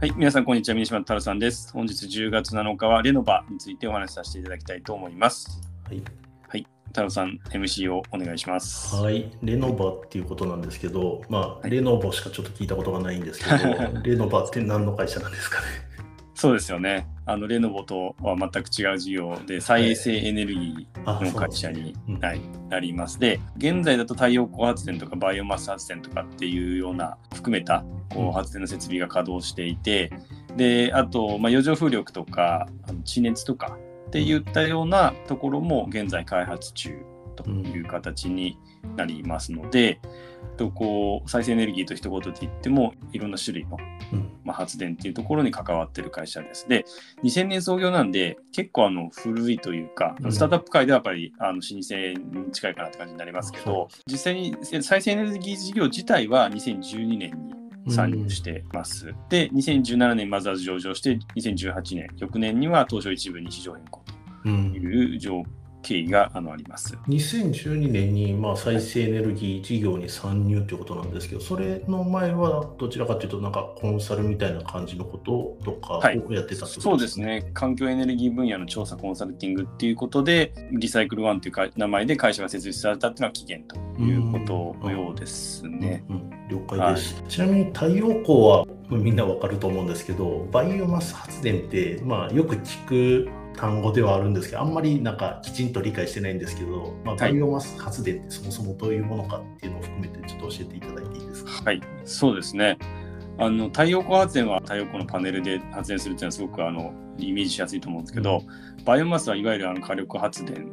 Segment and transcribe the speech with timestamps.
[0.00, 0.74] はい、皆さん、こんにちは。
[0.74, 1.72] 三島太郎さんです。
[1.72, 5.62] 本日10月7日はレノバについてお話しさせていただきたいと思います。
[5.86, 6.02] はい、
[6.48, 8.96] はい、太郎さん、MC をお願いします。
[8.96, 15.66] はい、レノバっていうことなんですけど、まあ、はいレノボしかちょっと聞いたことがないんですけど、 レノバって何の会社なんですかね？
[16.44, 17.06] そうですよね。
[17.24, 21.96] あのレノボとは全く違う事業で、再生エネルギあーの会社に
[22.68, 23.18] なります。
[23.18, 30.12] で、現在だと太陽光発電とかバイオマス発電とかっていうような含めたこう発電の設備が稼働していて、
[30.54, 32.68] で、あと、まあ、余剰風力とか
[33.04, 36.94] 地熱とかっていったようなところも現在開発中
[37.34, 38.58] という形に
[38.96, 40.00] なりますので、
[40.56, 43.76] とこう再生エネルギーと一言で言ってもいろんな種類の、
[44.12, 44.30] うん。
[44.44, 46.68] まあ、発電っていうところに関わってる会社です。
[46.68, 46.84] で
[47.22, 50.32] 2000年創業なんで結構あの古いというか、うん。
[50.32, 57.48] スタートアップ界ではやっぱりあの老舗に近いかなって感じになりますけど実際に再生エネルギー事業自体は2012年
[57.86, 59.14] に参入してます。
[59.28, 64.02] で2017年マザーズ上場して2018年翌年には東証一部に市場変更
[64.44, 64.72] うん。
[64.72, 65.42] という上
[65.84, 66.98] 経緯があのあります。
[67.08, 77.20] 2012年にまあ再生エネルギー事業に参入ということなんですけど、それの前はどちらかというと、なんかコンサルみたいな感じのこととかはいをやってたってことそうです。
[77.20, 84.38] ね環境エネルギー分野の調査コンサルティングっていうことでリサイクルワンというか名前で会社が設立されたっていうのは起源というこ
[84.80, 86.04] とのようですね。
[86.08, 97.32] うんうん了解です、ちなみに太陽光はみんなわかると思うんですけどバイオマス発電って、まあ、よく聞く単語ではあるんですけどあんまりなんかきちんと理解してないんですけど、まあ、はい。
[97.32, 101.50] バイオマス発電ってそもそもどういうものかっていうのを含めてちょっと教えていただいていいですか？
[101.64, 102.78] はい、そうですね。
[103.38, 108.42] あの太陽光発電は太陽光のパネルで発電するっていうのはすごくあのイメージしやすいと思うんですけど、
[108.84, 110.68] バイオマスはいわゆるあの火力発電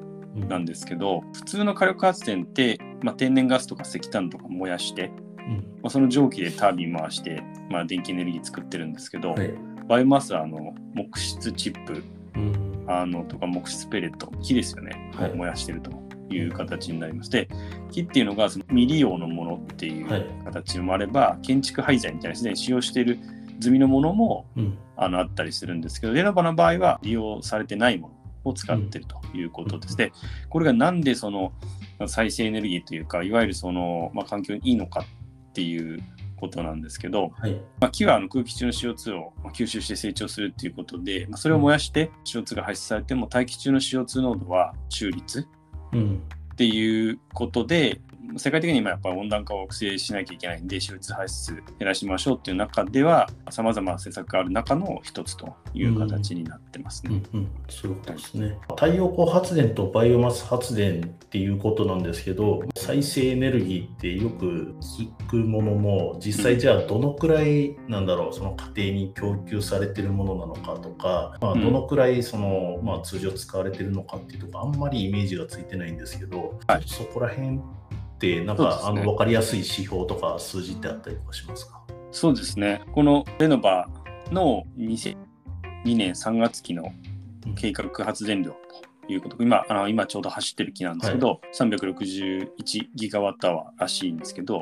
[0.47, 5.55] なんですけど、普通の火力発電って、まあ、天然ガスとか石炭とか燃やして、うん。
[5.81, 9.53] まあ、その蒸気でタービン回して、まあ、電気エネルギー作ってるんですけど、はい。
[9.88, 12.03] バイオマスはあの木質チップうん
[13.00, 14.28] あのとか木質ペレット。
[14.41, 15.34] 木ですよね、はい。
[15.34, 15.91] 燃やしてると
[16.29, 17.47] いう形になりまして。
[17.91, 20.22] 木っていうのがその未利用のものっていはい。
[20.22, 23.19] う形もあれば、建築廃材みたいなすでに使用している
[23.59, 24.78] 済みのものもうん。
[25.01, 28.09] あのあったりするんですけどレノバの場合は利用されてないも
[28.46, 29.97] のを使ってるということです。
[29.97, 30.12] で
[30.47, 31.53] これがなんでその
[32.06, 35.03] 再生エネルギーというかいわゆるその、まあ、環境にいいのか
[35.50, 36.00] っていう
[36.41, 37.53] ことなんですけど、はい。
[37.79, 45.47] まあ、木はあの空気中の CO2 をまあ吸収して成長するっていうことで、まあ、それを燃やして CO2 が排出されても大気中の CO2 濃度は中立
[45.94, 46.22] うん。
[46.53, 48.01] っていうことで
[48.38, 57.22] 世界的に今やっぱり温暖化を抑制しなきゃいけないんで CO2 排出減らしましょうっていう中ではさまざまな施策がある中の一つという形になってますね。
[57.34, 58.58] うんうん、そういうことですね。
[58.69, 77.59] 太陽光発電とバイオマス発電っていうことなんですけど、再生エネルギーってよく聞くものも、実際じゃあどのくらいなんだろう、その家庭に供給されてるものなのかとか、まあ、うんどのくらいその、まあ、通常使われてるのかっていうとこあんまりイメージがついてないんですけど、はいそこら辺
[78.45, 78.69] なんか、ね。
[78.83, 81.81] あの分かりやすい指標とか数字ってあったりとかしますか？
[82.11, 82.81] そうですね。
[82.93, 83.89] このレノバ
[84.31, 85.15] の2002
[85.85, 86.91] 年3月期の
[87.55, 89.37] 計画発電量ということ。
[89.39, 92.49] 今あの今ちょうど走ってる期なんですけど、361
[92.95, 94.61] ギガワットアワーらしいんですけど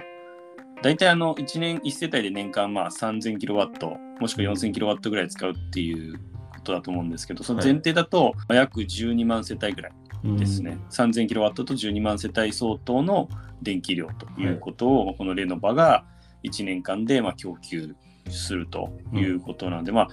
[0.82, 6.18] 大体あの1年1世帯で年間まあ3000キロワットもしくは4000キロワットぐらい使うっていう
[6.54, 9.92] ことだと思うんですけどその前提だとまあ約12万世帯ぐらい
[10.24, 13.30] ですね、3000キロワットと12万世帯相当の
[13.62, 16.04] 電気量ということを、このレノバが
[16.44, 17.96] 1年間でまあ供給
[18.30, 20.08] するということなんで、まあ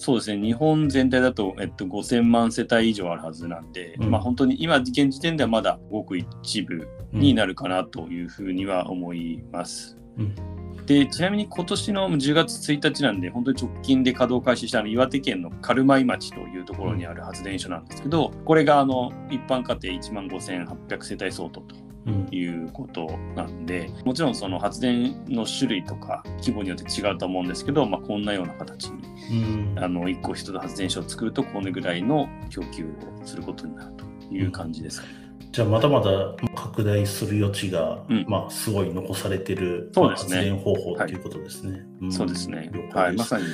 [0.00, 0.40] そうですね。
[0.40, 4.10] 日本全体だと、えっと、5000万世帯以上あるはずなんで、うん。
[4.12, 7.48] まあ本当に今現時点ではまだごく一部になる。
[7.48, 9.98] るかなというふうには思います。
[10.18, 10.57] うん
[10.88, 23.06] でちなみに今年の10月1日なんで本当に直近で稼働開始したあの岩手県の軽米町というところにある発電所なんですけどこれがあの一般家庭1万5800世帯相当とうんいうこと
[23.36, 35.27] なんでもちろんその発電の種類とか規模によって違うと思うんですけど、まあ、こんなような形にうんあの1個一つ発電所を作るとこれぐらいの供給をすることになるという感じですかね。
[35.50, 41.82] じゃあまだまだ拡大する余地が、うんまあすごい残されてる、そうですねまあ発電方法っていうことですね。
[42.04, 43.00] んそうですね了。
[43.00, 43.44] はい、まさに。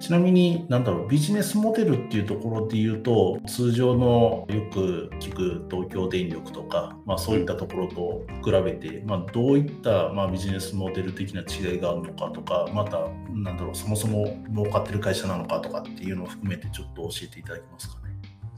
[0.00, 18.09] ちなみに、なんだろう、ビジネスモデルっていうところで言うと、通常のよく聞く東京電力とか、まあ、そういったところと比べて、まあ、どういった、まあ、ビジネスモデル的な違いがあるのかとか、また、なんだろう、そもそも儲かってる会社なのかとかっていうのを含めて、ちょっと教えていただけますかね。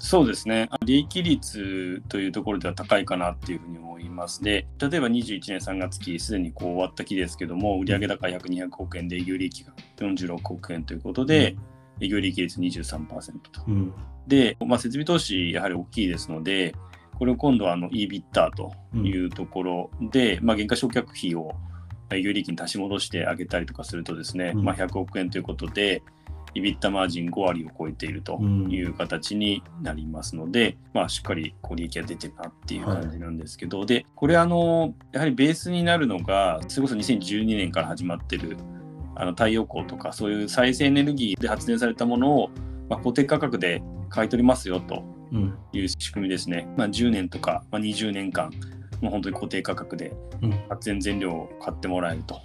[0.03, 0.69] そうですね。
[0.85, 11.57] 利益率というところでは高いかなっていうふうに思いますで、例えば21年3月期、すでにこう終わった期ですけども、売上高約200億円で営業利益が46億円ということで、
[12.01, 13.07] 営業利益率23%
[13.53, 13.63] と。
[13.69, 13.95] うん。
[14.27, 16.75] で、まあ、設備投資やはり大きいですので、
[17.17, 21.53] これを今度はあの EBITDA というところで、まあ、減価償却費を
[22.13, 26.03] 営業利益に足し戻してあげたりとかするとですね、うんまあ、100億円ということで、
[26.55, 38.57] EBITDA マージン5割を超えているという形になりますので、まあ、しっかりこう利益が出てるなっていう感じなんですけど、で、これあの、やはりベースになるのが、それこそ2012年から始まってる
[39.15, 42.51] あの太陽光とかそういう再生エネルギーで発電されたものを、
[42.89, 45.59] まあ、固定価格で買い取りますよとうん。
[45.73, 46.69] いう仕組みですね。
[46.77, 48.51] まあ、10年とか、まあ、20年間、
[49.01, 50.13] もう本当に固定価格で
[50.43, 50.51] うん。
[50.69, 52.41] 発電全量を買ってもらえると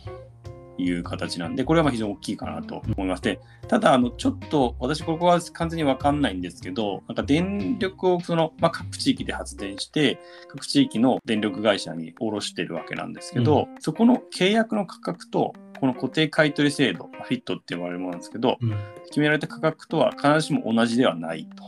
[0.77, 10.19] いう形なんで、これはまあ非常に大きいかなと思いまして、ただ、あのちょっと私、ここは完全に分かんないんですけど、なんか電力をその、まあ、各地域で発電して、
[10.49, 18.75] 各地域の電力会社に卸してるわけなんですけど、そこの契約の価格と、この固定買取制度、フィットって呼ばれるものなんですけど、うん。
[19.05, 21.67] 決められた価格とは必ずしも同じではないと。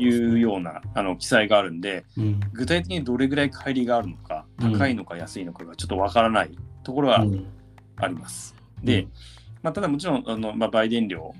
[0.00, 2.40] いうようなあの記載があるんで、うん。
[2.52, 6.50] 具体的にどれぐらい乖離があるのか、うん高いのか安いのかがちょっとわからない
[6.82, 7.46] ところはうん
[8.00, 8.54] あります。
[8.82, 9.06] で、
[9.62, 11.34] まあ、ただもちろんあの、まあ、売電量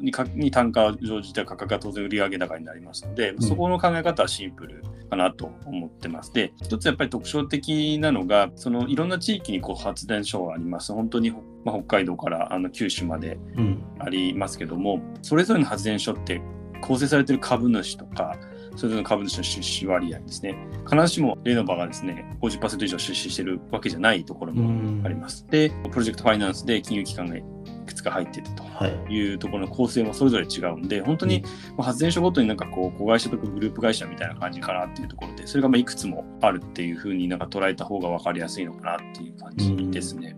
[0.00, 6.32] にかに単価を乗じた価格が当然売上高になりますので、んそこの考え方はシンプルかなと思ってます。
[6.32, 10.92] で、一つやっぱり特徴的なのが、そのいろんな地域にこう発電所があります。
[10.92, 11.30] 本当に、
[11.64, 13.82] まあ、北海道からあの九州までうん。
[13.98, 16.40] ありますけども、それぞれの発電所って
[16.80, 18.36] 構成されている株主とか、
[18.76, 20.56] それぞれの株主の出資割合ですね。
[20.88, 25.02] 必ずしもレノバがですね、50%以上出資しているわけじゃないところうもん。
[25.04, 25.46] あります。
[25.50, 27.42] で、プロジェクトファイナンスで金融機関がい
[27.86, 29.12] くつか入っているとはい。
[29.14, 31.42] いうところの構成もそれぞれ違うんで、本当に
[31.76, 40.34] まあ発電所ごとになんかこう、子会社とかグループ会社みたいな感じかなっていうところで、それがまあいくつもあるっていうふうになんか捉えた方が分かりやすいのかなっていう感じですね。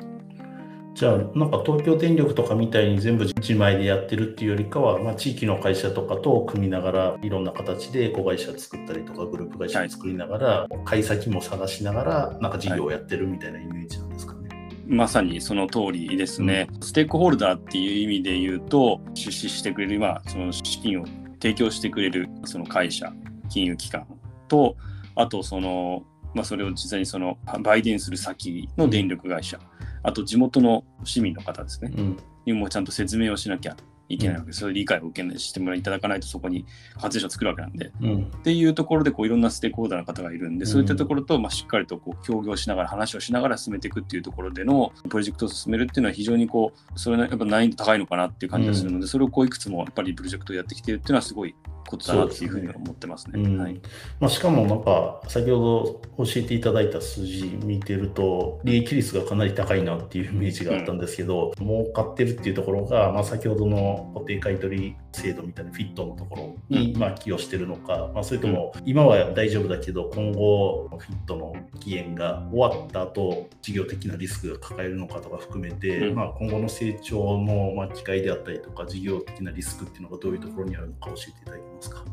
[1.02, 14.48] じゃあ、なんか東京電力とかみたいに全部自前でやってるっていうよりかは、まあ、地域の会社とかと組みながら、いろんな形で子会社作ったりとか、グループ会社作りながら、買い先も探しながら、なんか事業をやってるみたいなイメージなんですかね。
[14.86, 16.68] まさにその通りですね。
[16.80, 21.04] ステークホルダーっていう意味で言うと、出資してくれる、まあ、その資金を
[21.42, 23.12] 提供してくれるその会社、
[23.48, 24.06] 金融機関
[24.46, 24.76] と、
[25.16, 29.58] あとその、まあ、それを実際にその売電する先の電力会社、
[30.02, 32.18] あと地元の市民の方ですね、うん。
[32.46, 33.76] にもちゃんと説明をしなきゃ
[34.08, 34.60] いけないわけです。
[34.60, 36.66] それ理解を受けないしてもらいただかないとそこに
[36.96, 37.92] 発電所を作るわけなんで。
[38.00, 38.22] うん。
[38.24, 51.54] っていうところでこういろんなステークホルダーの方がいるんで、うんそういったところとまあしっかりとこう協業しながら話をしながら進めていくっていうところでのプロジェクトを進めるっていうのは非常にこうそれはやっぱ難易度高いのかなっていう感じがするので、それをこういくつもやっぱりプロジェクトをやってきてるっていうのはすごい
[51.92, 53.40] ことだなっていうふうに思ってますね。
[53.40, 53.80] うんはい、
[54.18, 82.04] まあ、しかもなんか先ほど教えていただいた数字見てると利益率がかなり高いなっていうイメージがあったんですけど、儲かってるっていうところが、まあ、先ほどの固定買取制度みたいなフィットのところにまあ寄与してるのか、まあ、それとも今は大丈夫だけど今後フィットの期限が終わった後事業的なリスクが抱えるのかとか含めて、うんまあ、今後の成長のまあ機会であったりとか事業的なリスクっていうのがどういうところにあるのか教えていただけますか？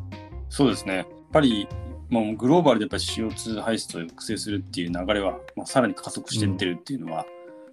[0.49, 0.95] そうですね。
[0.95, 1.67] やっぱり
[2.09, 7.23] もうグローバルでやっぱり CO2 排出を抑制するっていう流れは、まあ、さらに加速していってるっていうのは、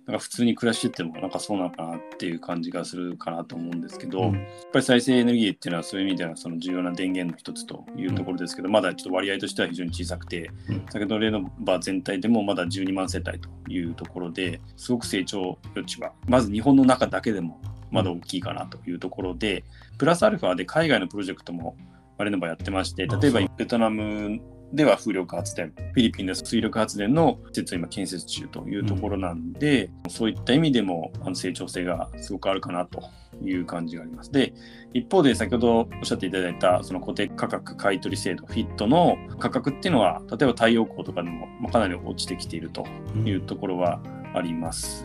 [0.06, 4.34] なんか普通に暮らしててもなんかそうなのかなっていう感じがするかなと思うんですけど、うん。
[4.34, 10.86] やっぱり再生エネルギーっていうのはそういう意味ではその重要な電源の一つというところですけど、まだちょっと割合としては非常に小さくて、うん。
[10.90, 17.60] 先ほどレノバ全体でもまだ12万世帯というところですごく成長余地はまず日本の中だけでも
[17.90, 19.64] まだ大きいかなというところで、
[19.98, 21.76] プラスアルファで海外のプロジェクトも
[22.16, 24.40] まあレノバやってましてあ例えばベトナム
[24.72, 33.02] では風力発電、フィリピンでは水力発電の施設を今建設中というところなんで、そういった意味でもあの成長性がすごくあるかなと
[33.44, 34.32] いう感じがあります。
[34.32, 34.54] で、
[34.92, 42.84] 一方で先ほどおっしゃっていただいたその固定価格買取制度、フィットの価格っていうのは、例えば太陽光とかでもかなり落ちてきていると
[43.24, 44.00] いうところは
[44.34, 45.04] あります。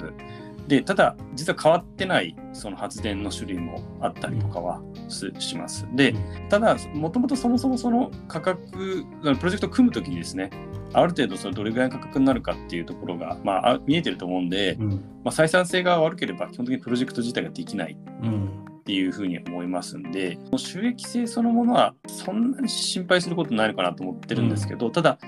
[0.72, 5.86] で、ただ、実は変わってないその発電の種類もあったりとかはすします。
[5.96, 6.16] で、
[6.48, 10.50] ただ、もともとそもそもその価格、プロジェクトを組むときにですね、
[10.94, 14.90] ある程度それどれぐらいの価格になるかっていうところが、まあ、あ見えてると思うんで、うん。
[14.90, 18.66] まあ、採算性が悪ければ基本的にプロジェクト自体ができないうん。
[18.80, 25.20] っていうふうに思いますんで、収益性そのものはそんなに心配することないのかなと思ってるんですけど、ただ、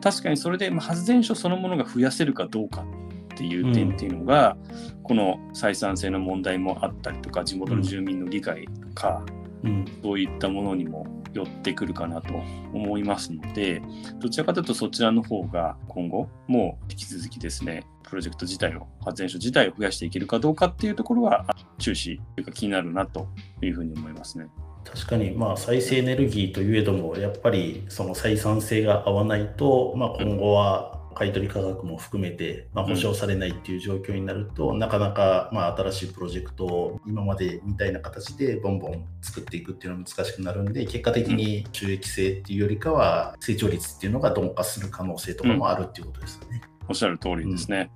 [0.00, 2.84] 確かにそれでまあ発電所そのものが増やせるかどうか
[3.32, 4.56] っていう点っていうのが、
[5.02, 12.34] この採算性の問題もあったりとか、地元の住民の理解とか、うんそういったものにも寄ってくるかなと
[12.72, 13.80] 思いますので、
[14.18, 21.46] どちらかというとそちらの方が今後も引き続きですね、プロジェクト自体を、発電所自体を増やしていけるかどうかっていうところは
[21.78, 23.28] 注視というか気になるなと
[23.62, 24.46] いうふうに思いますね。
[24.84, 46.62] 確かに、まあ、再生エネルギーといえども、やっぱりその採算性が合わないと、まあ、今後は買取価格も含めて、まあ、保証されないっていう状況になると、うん、なかなか、まあ、新しいプロジェクトを今までみたいな形でボンボン作っていくっていうのは難しくなるんで、結果的に収益性っていうよりかは、成長率っていうのが鈍化する可能性とかもあるっていうことですよね。
[46.82, 47.90] うん、おっしゃる通りですね。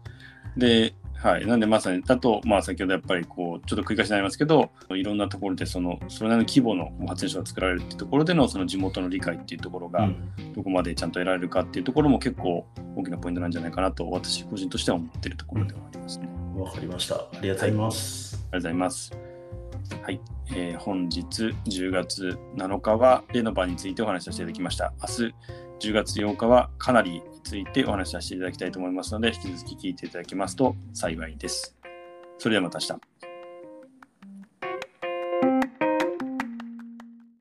[0.57, 10.09] で、はい、なんでまさにだと、まあ、先ほどやっぱりこうちょっと繰り返しになりますけどいろんなところでそのそれなりの規模の発電所が作られるっていうところでのその地元の理解っていうところが
[10.55, 16.29] どこまでちゃんと得られるかっていうところも結構大きなポイントなんじゃないかなと私個人としては思っているところではありますね。
[16.55, 17.17] わ、かりました。
[17.17, 18.37] ありがとうございます。
[18.37, 19.13] はい、ありがとうございます。
[20.03, 20.21] はい、
[20.51, 24.93] えー、本日10月7日はレノバについてお話しさせていただきました。
[25.01, 25.35] 明日
[25.89, 31.77] 10月8日はかなりについてお話しさせていただきたいと思いますので、引き続き聞いていただけますと幸いです。
[32.39, 33.16] それではまた明日。